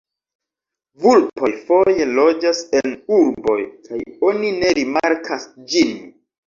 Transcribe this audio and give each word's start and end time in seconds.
Vulpoj 1.03 1.49
foje 1.67 2.09
loĝas 2.21 2.63
en 2.81 2.97
urboj 3.19 3.59
kaj 3.87 4.03
oni 4.33 4.55
ne 4.61 4.77
rimarkas 4.83 5.49
ĝin. 5.73 5.99